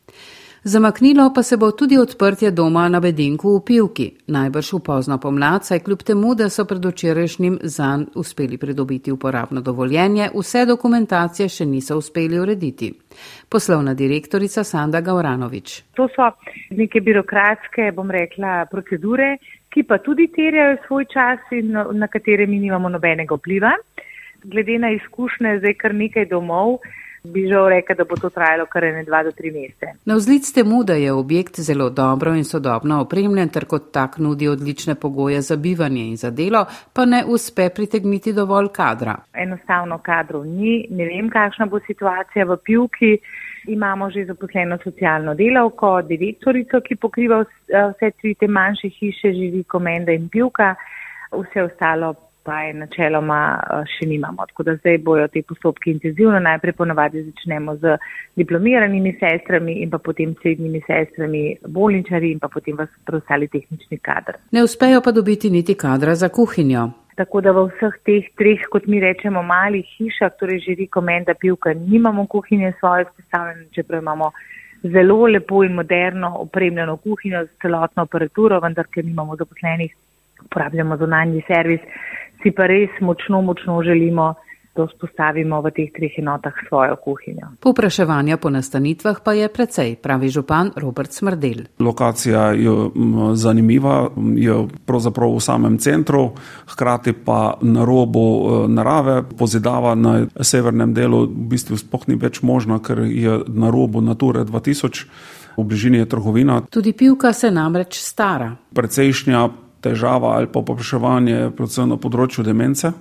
Zamaknilo 0.64 1.32
pa 1.34 1.42
se 1.42 1.56
bo 1.56 1.72
tudi 1.72 1.98
odprtje 1.98 2.50
doma 2.50 2.88
na 2.88 3.00
Bedinku 3.00 3.56
v 3.56 3.64
Pivki, 3.66 4.04
najbrž 4.28 4.68
v 4.72 4.78
pozno 4.86 5.16
pomlad, 5.18 5.64
saj 5.66 5.80
kljub 5.82 6.04
temu, 6.06 6.36
da 6.38 6.46
so 6.48 6.62
pred 6.64 6.84
včerajšnjim 6.84 7.56
zanj 7.62 8.04
uspeli 8.14 8.58
pridobiti 8.58 9.10
uporabno 9.12 9.60
dovoljenje, 9.60 10.28
vse 10.30 10.62
dokumentacije 10.66 11.48
še 11.48 11.66
niso 11.66 11.98
uspeli 11.98 12.38
urediti. 12.38 12.92
Poslovna 13.50 13.94
direktorica 13.94 14.62
Sanda 14.64 15.00
Gauranovič. 15.00 15.82
To 15.98 16.06
so 16.14 16.30
neke 16.70 17.00
birokratske, 17.00 17.90
bom 17.90 18.14
rekla, 18.14 18.68
procedure, 18.70 19.38
ki 19.66 19.82
pa 19.82 19.98
tudi 19.98 20.30
terjajo 20.30 20.78
svoj 20.86 21.10
čas 21.10 21.42
in 21.50 21.74
na 21.74 22.06
katere 22.06 22.46
mi 22.46 22.62
nimamo 22.62 22.88
nobenega 22.88 23.34
vpliva. 23.34 23.74
Glede 24.44 24.78
na 24.78 24.94
izkušnje, 24.94 25.58
zdaj 25.58 25.74
kar 25.74 25.94
nekaj 25.94 26.30
domov, 26.30 26.78
bi 27.24 27.46
že 27.48 27.58
rekel, 27.68 27.96
da 27.96 28.04
bo 28.04 28.16
to 28.16 28.30
trajalo 28.30 28.66
kar 28.66 28.84
ene 28.84 29.04
dva 29.04 29.22
do 29.22 29.30
tri 29.32 29.50
mesece. 29.50 29.94
Na 30.04 30.14
vzlic 30.14 30.52
temu, 30.52 30.82
da 30.84 30.94
je 30.94 31.12
objekt 31.12 31.60
zelo 31.60 31.90
dobro 31.90 32.34
in 32.34 32.44
sodobno 32.44 33.00
opremljen, 33.00 33.48
ter 33.48 33.64
kot 33.64 33.92
tak 33.92 34.18
nudi 34.18 34.48
odlične 34.48 34.94
pogoje 34.94 35.40
za 35.40 35.56
bivanje 35.56 36.08
in 36.08 36.16
za 36.16 36.30
delo, 36.30 36.64
pa 36.92 37.04
ne 37.04 37.24
uspe 37.26 37.68
pritegniti 37.74 38.32
dovolj 38.32 38.68
kadra. 38.74 39.16
Enostavno 39.34 39.98
kadrov 39.98 40.46
ni, 40.46 40.86
ne 40.90 41.06
vem, 41.06 41.30
kakšna 41.30 41.66
bo 41.66 41.80
situacija 41.86 42.44
v 42.44 42.56
pivki. 42.64 43.18
Imamo 43.70 44.10
že 44.10 44.24
zaposleno 44.26 44.78
socialno 44.82 45.34
delavko, 45.34 46.02
direktorico, 46.02 46.80
ki 46.80 46.96
pokriva 46.96 47.44
vse 47.44 48.10
tri 48.18 48.34
te 48.34 48.48
manjše 48.48 48.88
hiše, 48.88 49.30
živi 49.32 49.62
komenda 49.64 50.12
in 50.12 50.28
pivka, 50.28 50.74
vse 51.30 51.62
ostalo 51.62 52.14
pa 52.44 52.62
je 52.62 52.74
načeloma 52.74 53.40
eh, 53.58 53.84
še 53.94 54.06
nimamo. 54.06 54.46
Tako 54.46 54.62
da 54.62 54.76
zdaj 54.76 54.98
bojo 54.98 55.28
te 55.28 55.42
postopki 55.48 55.90
intenzivno. 55.90 56.40
Najprej 56.40 56.72
ponovadi 56.78 57.22
začnemo 57.24 57.76
z 57.76 57.96
diplomiranimi 58.36 59.16
sestrami 59.20 59.80
in 59.82 59.90
pa 59.90 59.98
potem 59.98 60.34
srednjimi 60.42 60.82
sestrami, 60.86 61.44
bolničari 61.66 62.32
in 62.32 62.40
pa 62.42 62.48
potem 62.48 62.76
vas 62.76 62.90
preostali 63.06 63.48
tehnični 63.48 63.98
kadr. 63.98 64.40
Ne 64.52 64.64
uspejo 64.64 65.02
pa 65.04 65.12
dobiti 65.12 65.50
niti 65.50 65.74
kadra 65.74 66.14
za 66.14 66.28
kuhinjo. 66.28 66.88
Tako 67.16 67.40
da 67.44 67.52
v 67.52 67.66
vseh 67.68 67.96
teh 68.08 68.28
treh, 68.40 68.62
kot 68.72 68.86
mi 68.88 69.00
rečemo, 69.00 69.42
malih 69.44 69.84
hišah, 69.98 70.32
torej 70.40 70.62
žiri 70.64 70.86
komenda 70.88 71.34
pivka, 71.34 71.74
nimamo 71.76 72.24
kuhinje 72.26 72.72
svoje 72.80 73.04
spostavljene, 73.10 73.66
čeprav 73.76 74.00
imamo 74.00 74.30
zelo 74.82 75.26
lepo 75.26 75.62
in 75.64 75.74
moderno 75.76 76.32
opremljeno 76.46 76.96
kuhinjo 76.96 77.44
z 77.44 77.60
celotno 77.62 78.06
aparaturo, 78.08 78.60
vendar 78.60 78.88
ker 78.88 79.04
nimamo 79.04 79.36
zaposlenih, 79.36 79.92
uporabljamo 80.44 80.96
zunanji 80.96 81.42
servis 81.46 81.84
si 82.42 82.50
pa 82.50 82.66
res 82.66 82.90
močno, 83.00 83.42
močno 83.42 83.82
želimo, 83.82 84.34
da 84.76 84.86
vzpostavimo 84.88 85.60
v 85.60 85.70
teh 85.76 85.90
treh 85.92 86.14
enotah 86.18 86.54
svojo 86.68 86.96
kuhinjo. 86.96 87.60
Popraševanja 87.60 88.36
po 88.40 88.50
nastanitvah 88.50 89.20
pa 89.24 89.32
je 89.36 89.48
precej, 89.52 89.96
pravi 90.00 90.28
župan 90.32 90.72
Robert 90.76 91.12
Smrdel. 91.12 91.68
Lokacija 91.78 92.52
je 92.56 92.72
zanimiva, 93.36 94.08
je 94.36 94.56
pravzaprav 94.88 95.36
v 95.36 95.40
samem 95.44 95.76
centru, 95.78 96.32
hkrati 96.72 97.12
pa 97.12 97.58
na 97.60 97.84
robu 97.84 98.24
e, 98.24 98.68
narave, 98.72 99.22
pozidava 99.38 99.94
na 99.94 100.24
severnem 100.40 100.94
delu 100.96 101.26
v 101.28 101.52
bistvu 101.52 101.76
spoh 101.76 102.08
ni 102.08 102.16
več 102.16 102.40
možno, 102.42 102.80
ker 102.80 103.04
je 103.04 103.42
na 103.48 103.68
robu 103.70 104.00
Nature 104.00 104.44
2000. 104.48 105.04
V 105.52 105.64
bližini 105.68 105.98
je 106.00 106.08
trgovina. 106.08 106.62
Tudi 106.72 106.94
pivka 106.96 107.32
se 107.36 107.50
namreč 107.52 108.00
stara. 108.00 108.54
Precejšnja 108.72 109.50
težava 109.82 110.36
ali 110.38 110.46
pa 110.46 110.62
popraševanje, 110.62 111.50
predvsem 111.56 111.90
na 111.90 111.98
področju 112.00 112.44
demence. 112.46 112.92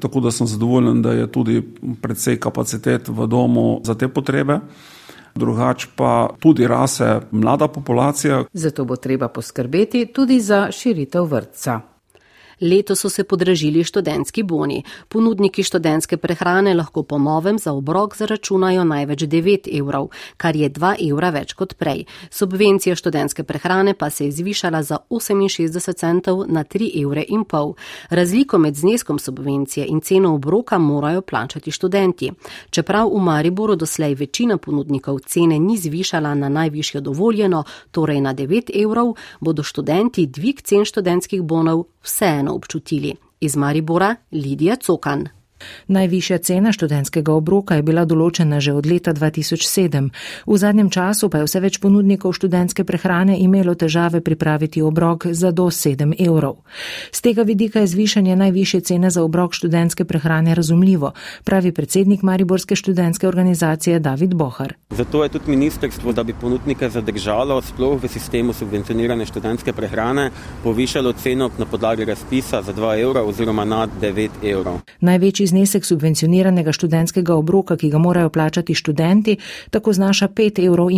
Tako 0.00 0.20
da 0.20 0.30
sem 0.30 0.46
zadovoljen, 0.46 1.00
da 1.02 1.14
je 1.16 1.26
tudi 1.32 1.62
predvsej 2.02 2.36
kapacitet 2.40 3.08
v 3.08 3.26
domu 3.26 3.80
za 3.84 3.94
te 3.96 4.10
potrebe. 4.12 4.60
Drugač 5.36 5.86
pa 5.96 6.28
tudi 6.40 6.66
rase 6.68 7.20
mlada 7.30 7.68
populacija. 7.68 8.44
Zato 8.52 8.84
bo 8.84 8.96
treba 8.96 9.28
poskrbeti 9.28 10.06
tudi 10.12 10.40
za 10.40 10.66
širitev 10.72 11.28
vrtca. 11.32 11.80
Leto 12.60 12.96
so 12.96 13.10
se 13.10 13.24
podražili 13.24 13.84
študentski 13.84 14.42
boni. 14.42 14.82
Ponudniki 15.08 15.62
študentske 15.62 16.16
prehrane 16.16 16.74
lahko 16.74 17.02
po 17.02 17.18
novem 17.18 17.58
za 17.58 17.72
obrok 17.72 18.16
zaračunajo 18.16 18.84
največ 18.84 19.20
9 19.20 19.78
evrov, 19.78 20.08
kar 20.36 20.56
je 20.56 20.70
2 20.70 21.10
evra 21.10 21.30
več 21.30 21.52
kot 21.52 21.74
prej. 21.74 22.04
Subvencija 22.30 22.96
študentske 22.96 23.44
prehrane 23.44 23.94
pa 23.94 24.10
se 24.10 24.24
je 24.24 24.32
zvišala 24.32 24.82
za 24.82 24.98
68 25.10 25.94
centov 25.94 26.44
na 26.48 26.64
3 26.64 27.02
evre 27.02 27.24
in 27.28 27.44
pol. 27.44 27.74
Razliko 28.10 28.58
med 28.58 28.74
zneskom 28.74 29.18
subvencije 29.18 29.86
in 29.86 30.00
ceno 30.00 30.34
obroka 30.34 30.78
morajo 30.78 31.20
plačati 31.22 31.70
študenti. 31.70 32.32
Čeprav 32.70 33.08
v 33.08 33.20
Mariboru 33.20 33.76
doslej 33.76 34.14
večina 34.14 34.56
ponudnikov 34.56 35.18
cene 35.18 35.58
ni 35.58 35.76
zvišala 35.76 36.34
na 36.34 36.48
najvišjo 36.48 37.00
dovoljeno, 37.00 37.64
torej 37.90 38.20
na 38.20 38.34
9 38.34 38.82
evrov, 38.82 39.14
bodo 39.40 39.62
študenti 39.62 40.26
dvig 40.26 40.62
cen 40.62 40.84
študentskih 40.84 41.42
bonov 41.42 41.84
vseeno 42.02 42.45
občutili. 42.52 43.14
Iz 43.40 43.56
Maribora 43.56 44.16
Lidija 44.32 44.76
Cokan. 44.76 45.28
Najvišja 45.88 46.38
cena 46.38 46.72
študentskega 46.72 47.32
obroka 47.32 47.74
je 47.76 47.82
bila 47.82 48.04
določena 48.04 48.60
že 48.60 48.72
od 48.72 48.86
leta 48.86 49.14
2007. 49.14 50.10
V 50.46 50.58
zadnjem 50.58 50.90
času 50.90 51.28
pa 51.28 51.38
je 51.38 51.48
vse 51.48 51.60
več 51.60 51.78
ponudnikov 51.80 52.36
študentske 52.36 52.84
prehrane 52.84 53.38
imelo 53.40 53.74
težave 53.74 54.20
pripraviti 54.20 54.82
obrok 54.82 55.26
za 55.32 55.50
do 55.50 55.70
7 55.70 56.14
evrov. 56.18 56.62
Z 57.12 57.20
tega 57.20 57.42
vidika 57.42 57.80
je 57.80 57.86
zvišanje 57.86 58.36
najvišje 58.36 58.80
cene 58.80 59.10
za 59.10 59.22
obrok 59.22 59.54
študentske 59.54 60.04
prehrane 60.04 60.54
razumljivo, 60.54 61.12
pravi 61.44 61.72
predsednik 61.72 62.22
Mariborske 62.22 62.76
študentske 62.76 63.28
organizacije 63.28 64.00
David 64.00 64.34
Bohar. 64.34 64.74
Zato 64.90 65.22
je 65.22 65.28
tudi 65.28 65.50
ministrstvo, 65.50 66.12
da 66.12 66.22
bi 66.22 66.34
ponudnike 66.40 66.88
zadržalo 66.90 67.62
sploh 67.62 68.02
v 68.02 68.08
sistemu 68.08 68.52
subvencionirane 68.52 69.26
študentske 69.26 69.72
prehrane, 69.72 70.30
povišalo 70.62 71.12
ceno 71.12 71.50
na 71.58 71.66
podlagi 71.66 72.04
razpisa 72.04 72.62
za 72.62 72.72
2 72.72 73.02
evra 73.02 73.22
oziroma 73.22 73.64
na 73.64 73.86
9 74.00 74.28
evrov. 74.42 74.80
Največji 75.00 75.45
znesek 75.46 75.84
subvencioniranega 75.84 76.72
študentskega 76.72 77.34
obroka, 77.34 77.76
ki 77.76 77.90
ga 77.90 77.98
morajo 77.98 78.30
plačati 78.30 78.74
študenti, 78.74 79.36
tako 79.70 79.92
znaša 79.92 80.28
5,5 80.28 80.66
evrov, 80.66 80.90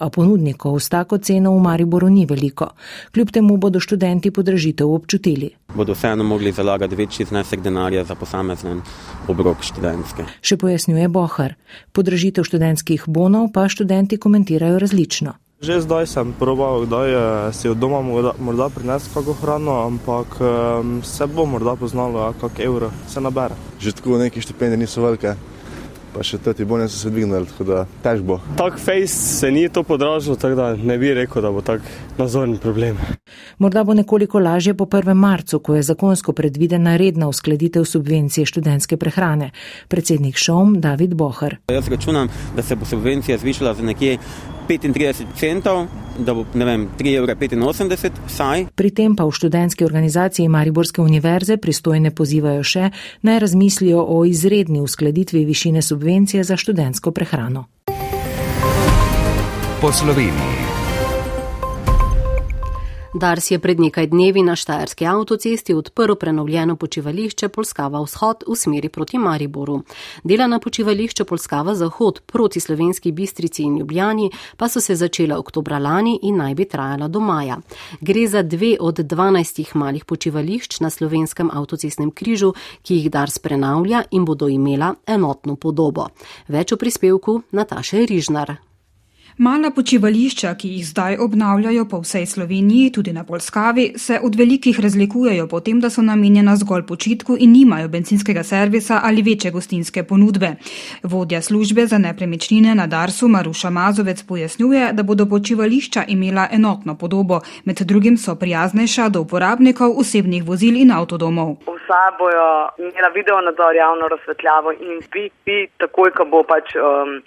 a 0.00 0.10
ponudnikov 0.10 0.80
s 0.80 0.88
tako 0.88 1.18
ceno 1.18 1.54
v 1.56 1.60
Mariboru 1.60 2.08
ni 2.08 2.26
veliko. 2.26 2.68
Kljub 3.14 3.30
temu 3.30 3.56
bodo 3.56 3.80
študenti 3.80 4.30
podražitev 4.30 4.90
občutili. 4.90 5.50
Bodo 5.74 5.92
vseeno 5.92 6.24
mogli 6.24 6.52
zalagati 6.52 6.96
večji 6.96 7.26
znesek 7.26 7.60
denarja 7.60 8.04
za 8.04 8.14
posamezen 8.14 8.82
obrok 9.28 9.62
študentske. 9.62 10.24
Še 10.40 10.56
pojasnjuje 10.56 11.08
Bohar. 11.08 11.54
Podražitev 11.92 12.44
študentskih 12.44 13.04
bonov 13.06 13.52
pa 13.52 13.68
študenti 13.68 14.16
komentirajo 14.16 14.78
različno. 14.78 15.32
Že 15.62 15.86
zdaj 15.86 16.10
sem 16.10 16.34
probal, 16.34 16.90
da 16.90 17.06
je 17.06 17.22
si 17.54 17.70
od 17.70 17.78
doma 17.78 18.02
morda, 18.02 18.34
morda 18.34 18.66
prinesel 18.66 19.14
kako 19.14 19.30
hrano, 19.38 19.86
ampak 19.86 20.26
um, 20.42 20.98
se 21.06 21.22
bo 21.26 21.46
morda 21.46 21.78
poznalo, 21.78 22.34
kak 22.40 22.58
evro 22.58 22.90
se 23.06 23.22
nabere. 23.22 23.54
Že 23.78 23.92
tako 23.92 24.18
neki 24.18 24.42
štipendije 24.42 24.82
niso 24.82 25.06
velike, 25.06 25.38
pa 26.10 26.26
še 26.26 26.42
te 26.42 26.66
bonje 26.66 26.90
so 26.90 26.98
se 26.98 27.14
dvignili, 27.14 27.46
tako 27.46 27.64
da 27.64 27.86
težko. 28.02 28.40
Tak 28.58 28.82
face 28.82 29.14
se 29.38 29.54
ni 29.54 29.68
to 29.70 29.86
podražilo, 29.86 30.34
tako 30.34 30.58
da 30.58 30.74
ne 30.74 30.98
bi 30.98 31.14
rekel, 31.14 31.38
da 31.46 31.54
bo 31.54 31.62
tak 31.62 31.86
nazorni 32.18 32.58
problem. 32.58 32.98
Morda 33.58 33.84
bo 33.84 33.94
nekoliko 33.94 34.38
lažje 34.38 34.74
po 34.74 34.84
1. 34.84 35.14
marcu, 35.14 35.58
ko 35.58 35.74
je 35.74 35.82
zakonsko 35.82 36.32
predvidena 36.32 36.96
redna 36.96 37.28
uskladitev 37.28 37.84
subvencije 37.84 38.46
študentske 38.46 38.96
prehrane. 38.96 39.50
Predsednik 39.88 40.36
Šom 40.36 40.80
David 40.80 41.14
Bohar. 41.14 41.56
Jaz 41.68 41.88
računam, 41.88 42.28
da 42.56 42.62
se 42.62 42.76
bo 42.76 42.84
subvencija 42.84 43.38
zvišala 43.38 43.74
za 43.74 43.82
nekje 43.82 44.18
35 44.68 45.24
centov, 45.36 45.86
da 46.18 46.34
bo 46.34 46.44
ne 46.54 46.64
vem, 46.64 46.88
3,85 46.98 47.16
evra 47.16 47.34
vsaj. 48.26 48.66
Pri 48.74 48.90
tem 48.90 49.16
pa 49.16 49.24
v 49.24 49.30
študentski 49.30 49.84
organizaciji 49.84 50.48
Mariborske 50.48 51.02
univerze 51.02 51.56
pristojne 51.56 52.10
pozivajo 52.10 52.62
še 52.62 52.90
naj 53.22 53.38
razmislijo 53.38 54.04
o 54.08 54.24
izredni 54.24 54.80
uskladitvi 54.80 55.44
višine 55.44 55.82
subvencije 55.82 56.44
za 56.44 56.56
študentsko 56.56 57.10
prehrano. 57.10 57.66
Po 59.80 59.92
Sloveniji. 59.92 60.81
Dars 63.14 63.50
je 63.50 63.58
pred 63.58 63.80
nekaj 63.80 64.06
dnevi 64.06 64.42
na 64.42 64.56
Štajerski 64.56 65.06
avtocesti 65.06 65.74
odprl 65.74 66.14
prenovljeno 66.14 66.76
počivališče 66.76 67.48
Polskava 67.48 68.00
vzhod 68.00 68.44
v 68.48 68.56
smeri 68.56 68.88
proti 68.88 69.18
Mariboru. 69.18 69.82
Dela 70.24 70.46
na 70.46 70.58
počivališču 70.58 71.24
Polskava 71.24 71.74
zahod 71.74 72.22
proti 72.26 72.60
slovenski 72.60 73.12
bistrici 73.12 73.62
in 73.62 73.78
Ljubljani 73.78 74.30
pa 74.56 74.68
so 74.68 74.80
se 74.80 74.96
začela 74.96 75.38
oktobra 75.38 75.78
lani 75.78 76.18
in 76.22 76.36
naj 76.36 76.54
bi 76.54 76.64
trajala 76.64 77.08
do 77.08 77.20
maja. 77.20 77.60
Gre 78.00 78.26
za 78.28 78.42
dve 78.42 78.76
od 78.80 78.94
dvanajstih 78.94 79.76
malih 79.76 80.04
počivališč 80.04 80.80
na 80.80 80.90
slovenskem 80.90 81.50
avtocestnem 81.52 82.10
križu, 82.10 82.54
ki 82.82 82.94
jih 82.94 83.10
Dars 83.10 83.38
prenavlja 83.38 84.04
in 84.10 84.24
bodo 84.24 84.48
imela 84.48 84.94
enotno 85.06 85.56
podobo. 85.56 86.08
Več 86.48 86.72
o 86.72 86.76
prispevku 86.76 87.42
Nataše 87.50 88.06
Rižnar. 88.06 88.71
Mala 89.38 89.70
počivališča, 89.70 90.50
ki 90.60 90.68
jih 90.68 90.86
zdaj 90.86 91.16
obnavljajo 91.24 91.86
po 91.90 92.02
vsej 92.02 92.26
Sloveniji, 92.26 92.90
tudi 92.92 93.12
na 93.12 93.24
Polskavi, 93.24 93.92
se 93.96 94.18
od 94.22 94.34
velikih 94.36 94.80
razlikujejo 94.80 95.46
po 95.48 95.60
tem, 95.60 95.80
da 95.80 95.90
so 95.90 96.02
namenjena 96.02 96.56
zgolj 96.56 96.82
počitku 96.86 97.36
in 97.40 97.52
nimajo 97.52 97.88
benzinskega 97.88 98.42
servisa 98.42 99.00
ali 99.02 99.22
večje 99.22 99.50
gostinske 99.50 100.02
ponudbe. 100.04 100.50
Vodja 101.02 101.40
službe 101.42 101.86
za 101.86 101.98
nepremičnine 101.98 102.74
na 102.74 102.86
Darsu 102.86 103.28
Maruša 103.28 103.70
Mazovec 103.70 104.22
pojasnjuje, 104.22 104.92
da 104.92 105.02
bodo 105.02 105.26
počivališča 105.26 106.04
imela 106.08 106.48
enotno 106.52 106.94
podobo, 106.94 107.40
med 107.64 107.80
drugim 107.80 108.18
so 108.18 108.34
prijaznejša 108.34 109.08
do 109.08 109.20
uporabnikov 109.20 109.98
osebnih 109.98 110.44
vozil 110.44 110.76
in 110.76 110.92
avtodomov. 110.92 111.56
Vsa 111.78 112.02
bojo 112.18 112.68
imela 112.78 113.08
video 113.14 113.40
nadzor, 113.40 113.74
javno 113.76 114.08
razsvetljavo 114.08 114.72
in 114.72 115.00
pi, 115.12 115.30
pi, 115.44 115.66
takoj, 115.78 116.10
ko 116.10 116.24
bo 116.24 116.42
pač. 116.42 116.76
Um, 116.76 117.22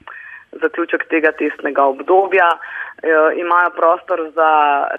zaključek 0.62 1.08
tega 1.10 1.32
testnega 1.32 1.84
obdobja. 1.84 2.50
Eh, 3.04 3.40
imajo 3.40 3.70
prostor 3.70 4.20
za 4.36 4.52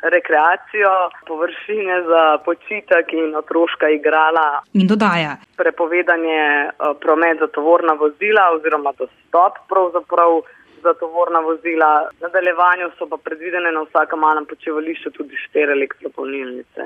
rekreacijo, 0.03 0.93
površine 1.27 2.03
za 2.03 2.39
počitek 2.45 3.13
in 3.13 3.37
otroška 3.37 3.89
igrala. 3.89 4.63
In 4.73 4.87
dodaja. 4.87 5.37
Prepovedan 5.57 6.25
je 6.25 6.47
eh, 6.65 6.73
promet 7.01 7.39
za 7.39 7.47
tovorna 7.47 7.93
vozila 7.93 8.45
oziroma 8.57 8.93
dostop 8.99 9.53
pravzaprav 9.69 10.31
za 10.89 10.95
tovorna 11.03 11.41
vozila. 11.49 11.91
V 12.19 12.23
nadaljevanju 12.27 12.87
so 12.99 13.09
pa 13.11 13.17
predvidene 13.27 13.71
na 13.77 13.83
vsakem 13.87 14.19
malem 14.27 14.47
počivališču 14.53 15.11
tudi 15.19 15.37
štiri 15.45 15.73
elektropolnilnice. 15.79 16.81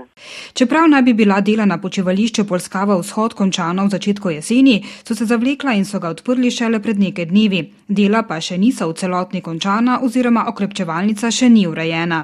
Čeprav 0.58 0.88
naj 0.92 1.02
bi 1.08 1.14
bila 1.22 1.38
dela 1.48 1.64
na 1.72 1.78
počivališču 1.84 2.48
Polskava 2.48 2.98
vzhod 3.02 3.36
končana 3.40 3.84
v 3.86 3.94
začetku 3.96 4.34
jeseni, 4.36 4.76
so 5.06 5.14
se 5.14 5.24
zavlekla 5.32 5.76
in 5.78 5.84
so 5.84 6.02
ga 6.02 6.12
odprli 6.16 6.50
šele 6.58 6.82
pred 6.84 6.98
nekaj 7.06 7.30
dnevi. 7.32 7.62
Dela 8.00 8.22
pa 8.28 8.40
še 8.48 8.58
niso 8.64 8.90
v 8.90 8.98
celotni 9.00 9.40
končana 9.48 10.00
oziroma 10.06 10.46
okrepčevalnica 10.52 11.30
še 11.38 11.48
ni 11.56 11.66
urejena. 11.72 12.20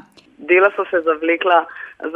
Dela 0.50 0.70
so 0.76 0.84
se 0.90 1.00
zavlekla 1.08 1.64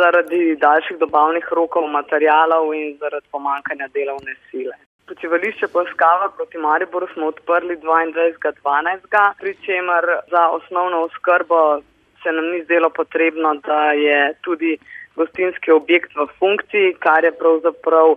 zaradi 0.00 0.56
daljših 0.60 0.98
dobavnih 0.98 1.46
rokov 1.58 1.88
materijalov 1.98 2.74
in 2.74 2.96
zaradi 3.00 3.26
pomankanja 3.32 3.88
delovne 3.94 4.34
sile. 4.50 4.76
Počivališče 5.10 5.66
Polskava 5.72 6.28
proti 6.36 6.58
Mariboru 6.58 7.06
smo 7.14 7.26
odprli 7.26 7.76
22.12., 7.76 9.32
pri 9.40 9.54
čemer 9.66 10.04
za 10.30 10.42
osnovno 10.48 11.00
oskrbo 11.06 11.80
se 12.22 12.32
nam 12.32 12.46
ni 12.52 12.62
zdelo 12.64 12.90
potrebno, 12.90 13.54
da 13.54 13.80
je 13.92 14.34
tudi 14.44 14.78
gostinski 15.16 15.70
objekt 15.70 16.14
v 16.16 16.26
funkciji, 16.38 16.94
kar 17.04 17.24
je 17.24 17.32
pravzaprav 17.42 18.14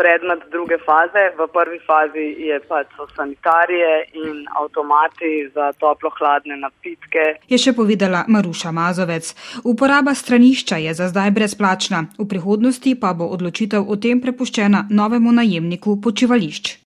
predmet 0.00 0.40
druge 0.54 0.78
faze. 0.86 1.24
V 1.38 1.46
prvi 1.52 1.78
fazi 1.86 2.26
je 2.48 2.56
pač 2.68 2.88
so 2.96 3.06
sanitarije 3.16 3.92
in 4.24 4.44
avtomati 4.60 5.32
za 5.54 5.72
toplo-hladne 5.82 6.56
napitke. 6.64 7.24
Je 7.52 7.58
še 7.60 7.76
povedala 7.76 8.24
Maruša 8.28 8.72
Mazovec. 8.72 9.34
Uporaba 9.64 10.14
stranišča 10.14 10.80
je 10.86 10.94
za 10.96 11.12
zdaj 11.12 11.30
brezplačna, 11.36 12.04
v 12.18 12.28
prihodnosti 12.32 12.96
pa 13.00 13.12
bo 13.14 13.28
odločitev 13.36 13.84
o 13.84 14.00
tem 14.00 14.24
prepuščena 14.24 14.86
novemu 14.90 15.36
najemniku 15.40 16.00
počivališč. 16.00 16.79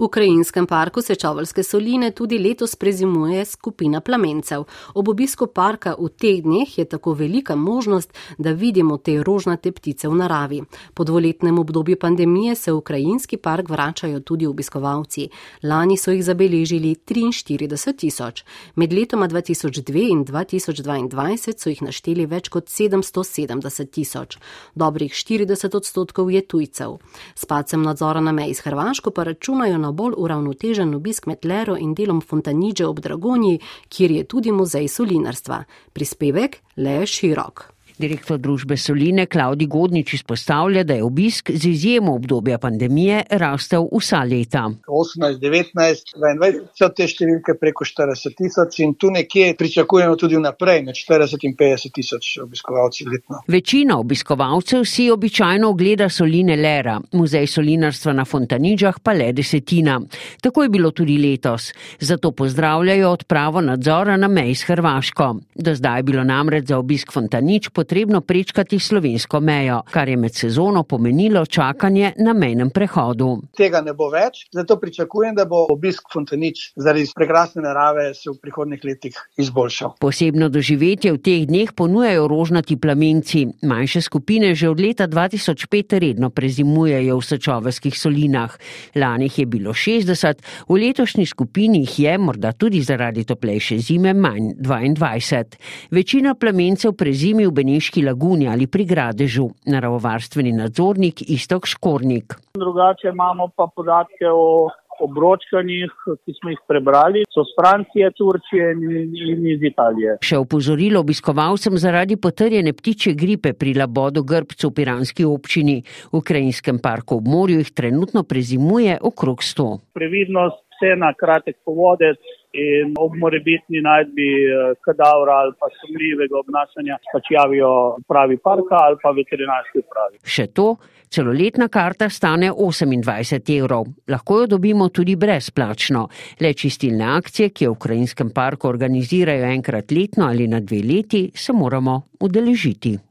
V 0.00 0.04
Ukrajinskem 0.04 0.64
parku 0.66 1.02
Sečovalske 1.02 1.60
soline 1.62 2.08
tudi 2.16 2.38
letos 2.38 2.72
prezimuje 2.76 3.44
skupina 3.44 4.00
plamencev. 4.00 4.64
Ob 4.94 5.08
obisku 5.08 5.46
parka 5.46 5.92
v 5.92 6.08
teh 6.08 6.40
dneh 6.40 6.78
je 6.78 6.84
tako 6.88 7.12
velika 7.12 7.52
možnost, 7.56 8.08
da 8.38 8.52
vidimo 8.56 8.96
te 8.96 9.20
rožnate 9.22 9.72
ptice 9.72 10.08
v 10.08 10.14
naravi. 10.16 10.62
Po 10.94 11.04
dvoletnem 11.04 11.58
obdobju 11.58 11.98
pandemije 12.00 12.54
se 12.54 12.72
v 12.72 12.76
Ukrajinski 12.76 13.36
park 13.36 13.68
vračajo 13.68 14.20
tudi 14.20 14.46
obiskovalci. 14.46 15.28
Lani 15.62 15.96
so 15.96 16.16
jih 16.16 16.24
zabeležili 16.24 16.94
43 17.04 17.92
tisoč. 17.92 18.44
Med 18.76 18.92
letoma 18.92 19.28
2002 19.28 20.08
in 20.10 20.24
2022 20.24 21.58
so 21.58 21.68
jih 21.68 21.82
našteli 21.82 22.26
več 22.26 22.48
kot 22.48 22.72
770 22.72 23.90
tisoč. 23.92 24.38
Dobrih 24.74 25.12
40 25.12 25.76
odstotkov 25.76 26.32
je 26.32 26.40
tujcev. 26.40 26.96
S 27.36 27.44
pacem 27.44 27.82
nadzora 27.82 28.20
na 28.20 28.32
meji 28.32 28.54
s 28.54 28.64
Hrvaško 28.64 29.10
pa 29.10 29.28
računajo 29.28 29.76
na 29.78 29.89
bolj 29.92 30.14
uravnotežen 30.16 30.94
obisk 30.94 31.26
med 31.26 31.44
Lero 31.44 31.76
in 31.76 31.94
delom 31.94 32.20
Fontaniže 32.20 32.86
ob 32.86 33.00
Dragonji, 33.00 33.60
kjer 33.88 34.10
je 34.10 34.24
tudi 34.24 34.52
muzej 34.52 34.88
solinarstva. 34.88 35.64
Prispevek 35.92 36.60
le 36.76 37.00
je 37.00 37.06
širok. 37.06 37.79
Direktor 38.00 38.38
družbe 38.40 38.78
Soline 38.80 39.26
Klaudi 39.28 39.66
Godnič 39.68 40.14
izpostavlja, 40.16 40.86
da 40.88 40.94
je 40.96 41.04
obisk 41.04 41.50
z 41.52 41.68
izjemo 41.68 42.14
obdobja 42.16 42.56
pandemije 42.58 43.18
rastel 43.42 43.84
vsa 43.92 44.22
leta. 44.24 44.62
18, 44.88 45.36
19, 45.42 46.14
22 46.16 46.62
so 46.78 46.88
te 46.96 47.04
številke 47.10 47.58
preko 47.60 47.84
40 47.84 48.38
tisoč 48.38 48.78
in 48.86 48.94
tu 48.96 49.10
nekje 49.12 49.50
pričakujemo 49.58 50.16
tudi 50.16 50.38
vnaprej 50.40 50.80
med 50.86 50.96
40 50.96 51.44
in 51.44 51.56
50 51.58 51.92
tisoč 51.98 52.30
obiskovalci 52.40 53.04
letno. 53.10 53.42
Večina 53.52 53.98
obiskovalcev 54.00 54.86
si 54.88 55.10
običajno 55.12 55.68
ogleda 55.74 56.08
Soline 56.08 56.56
Lera, 56.56 56.96
muzej 57.12 57.50
solinarstva 57.52 58.16
na 58.16 58.24
Fontaniđah 58.24 59.02
pa 59.04 59.12
le 59.12 59.28
desetina. 59.36 59.98
Tako 60.40 60.64
je 60.64 60.72
bilo 60.72 60.92
tudi 60.96 61.18
letos. 61.20 61.68
Zato 62.00 62.32
pozdravljajo 62.32 63.12
odpravo 63.12 63.60
nadzora 63.60 64.16
na 64.16 64.28
meji 64.28 64.54
s 64.54 64.70
Hrvaško. 64.72 65.30
Do 65.54 65.74
zdaj 65.76 65.98
je 65.98 66.08
bilo 66.08 66.24
namreč 66.24 66.72
za 66.72 66.80
obisk 66.80 67.12
Fontanič 67.12 67.68
potrebno 67.68 67.89
potrebno 67.90 68.20
prečkati 68.20 68.78
slovensko 68.78 69.40
mejo, 69.40 69.80
kar 69.90 70.08
je 70.08 70.16
med 70.16 70.34
sezono 70.34 70.82
pomenilo 70.82 71.46
čakanje 71.46 72.12
na 72.18 72.32
mejnem 72.32 72.70
prehodu. 72.70 73.32
Tega 73.58 73.80
ne 73.82 73.90
bo 73.98 74.06
več, 74.12 74.44
zato 74.54 74.76
pričakujem, 74.78 75.34
da 75.34 75.42
bo 75.50 75.64
obisk 75.74 76.06
Fontanič 76.12 76.68
zaradi 76.78 77.10
prekrasne 77.16 77.64
narave 77.64 78.12
se 78.14 78.30
v 78.30 78.36
prihodnih 78.38 78.84
letih 78.86 79.16
izboljšal. 79.42 79.96
Posebno 79.98 80.48
doživetje 80.48 81.16
v 81.16 81.18
teh 81.18 81.48
dneh 81.50 81.72
ponujajo 81.74 82.28
rožnati 82.30 82.76
plamenci. 82.78 83.48
Manjše 83.66 84.04
skupine 84.06 84.54
že 84.54 84.70
od 84.70 84.78
leta 84.78 85.08
2005 85.10 85.98
redno 85.98 86.30
prezimujejo 86.30 87.18
v 87.18 87.26
sočovskih 87.26 87.98
solinah. 87.98 88.54
Lani 88.94 89.26
jih 89.26 89.38
je 89.42 89.46
bilo 89.46 89.74
60, 89.74 90.46
v 90.68 90.78
letošnji 90.84 91.26
skupini 91.26 91.82
jih 91.82 91.98
je, 91.98 92.14
morda 92.18 92.52
tudi 92.52 92.84
zaradi 92.86 93.26
toplejše 93.26 93.82
zime, 93.82 94.14
manj 94.14 94.54
22. 94.62 95.58
Večina 95.90 96.38
plamencev 96.38 96.94
prezimi 96.94 97.50
v 97.50 97.50
Beniš 97.50 97.79
Beneški 97.80 98.02
laguni 98.04 98.44
ali 98.44 98.66
pri 98.68 98.84
Gradežu, 98.84 99.46
naravovarstveni 99.72 100.50
nadzornik 100.52 101.22
Istok 101.32 101.64
Škornik. 101.66 102.34
Drugače 102.52 103.08
imamo 103.08 103.46
pa 103.56 103.70
podatke 103.76 104.28
o 104.28 104.68
obročkanjih, 105.00 105.94
ki 106.26 106.34
smo 106.36 106.52
jih 106.52 106.60
prebrali, 106.68 107.22
so 107.32 107.40
z 107.48 107.56
Francije, 107.56 108.10
Turčije 108.18 108.74
in 108.76 109.46
iz 109.48 109.64
Italije. 109.64 110.18
Še 110.20 110.42
upozorilo 110.44 111.00
obiskovalcem 111.00 111.80
zaradi 111.80 112.20
potrjene 112.20 112.74
ptiče 112.76 113.14
gripe 113.16 113.54
pri 113.56 113.72
labodu 113.80 114.26
grbcu 114.28 114.68
v 114.68 114.76
Piranski 114.76 115.24
občini. 115.24 115.78
V 116.12 116.20
Ukrajinskem 116.20 116.82
parku 116.84 117.16
ob 117.16 117.32
morju 117.32 117.64
jih 117.64 117.72
trenutno 117.72 118.26
prezimuje 118.28 118.98
okrog 119.00 119.40
100. 119.40 119.70
Previdnost, 119.96 120.60
vse 120.76 120.92
na 121.00 121.14
kratek 121.16 121.56
povodec 121.64 122.20
in 122.52 122.94
ob 122.98 123.14
morebitni 123.16 123.82
najdbi 123.84 124.28
eh, 124.44 124.72
kadavra 124.84 125.40
ali 125.42 125.52
pa 125.58 125.68
sumljivega 125.80 126.38
obnašanja 126.38 126.96
pač 127.12 127.30
javijo 127.30 127.72
pravi 128.08 128.36
parka 128.36 128.80
ali 128.86 128.96
pa 129.02 129.12
veterinarski 129.14 129.84
pravi. 129.92 130.18
Še 130.24 130.46
to, 130.54 130.74
celoletna 131.10 131.68
karta 131.68 132.08
stane 132.10 132.50
28 132.52 133.52
evrov. 133.58 133.86
Lahko 134.08 134.40
jo 134.40 134.48
dobimo 134.56 134.88
tudi 134.88 135.16
brezplačno. 135.16 136.06
Le 136.40 136.54
čistilne 136.54 137.06
akcije, 137.16 137.50
ki 137.54 137.68
v 137.68 137.76
Ukrajinskem 137.76 138.34
parku 138.34 138.68
organizirajo 138.68 139.46
enkrat 139.50 139.94
letno 139.94 140.26
ali 140.26 140.48
na 140.48 140.60
dve 140.60 140.82
leti, 140.86 141.28
se 141.34 141.52
moramo 141.52 142.02
udeležiti. 142.20 143.09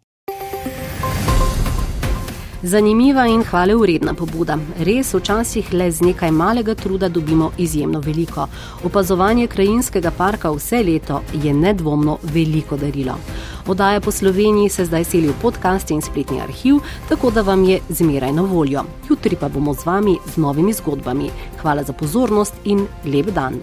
Zanimiva 2.63 3.25
in 3.25 3.41
hvale 3.43 3.73
uredna 3.73 4.11
pobuda. 4.13 4.57
Res 4.83 5.13
včasih 5.15 5.69
le 5.71 5.85
z 5.91 6.03
nekaj 6.03 6.31
malega 6.31 6.73
truda 6.75 7.07
dobimo 7.07 7.51
izjemno 7.57 8.01
veliko. 8.03 8.47
Opazovanje 8.83 9.47
krajinskega 9.47 10.11
parka 10.11 10.51
vse 10.51 10.83
leto 10.83 11.21
je 11.43 11.53
nedvomno 11.53 12.17
veliko 12.23 12.77
darilo. 12.77 13.15
Odaja 13.67 14.01
po 14.01 14.11
Sloveniji 14.11 14.69
se 14.69 14.85
zdaj 14.85 15.03
seli 15.03 15.27
v 15.27 15.39
podcast 15.41 15.91
in 15.91 16.01
spletni 16.01 16.41
arhiv, 16.41 16.81
tako 17.09 17.31
da 17.31 17.41
vam 17.41 17.63
je 17.63 17.79
zmeraj 17.89 18.33
na 18.33 18.41
voljo. 18.41 18.83
Jutri 19.09 19.35
pa 19.39 19.49
bomo 19.49 19.73
z 19.73 19.85
vami 19.85 20.17
z 20.27 20.37
novimi 20.37 20.73
zgodbami. 20.73 21.31
Hvala 21.61 21.83
za 21.83 21.93
pozornost 21.93 22.53
in 22.65 22.87
lep 23.05 23.31
dan. 23.31 23.61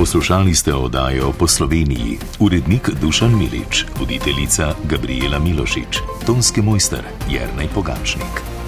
Poslušali 0.00 0.54
ste 0.54 0.72
oddajo 0.74 1.32
po 1.36 1.44
Sloveniji, 1.44 2.16
urednik 2.40 2.88
Dušan 3.00 3.36
Milič, 3.36 3.84
voditeljica 4.00 4.72
Gabriela 4.88 5.38
Milošič, 5.38 6.00
tonski 6.26 6.62
mojster 6.64 7.04
Jrnej 7.28 7.68
Pogačnik. 7.68 8.59